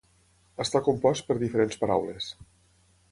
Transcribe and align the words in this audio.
Està 0.63 0.81
compost 0.87 1.27
per 1.27 1.37
diferents 1.43 1.77
paraules. 1.83 2.31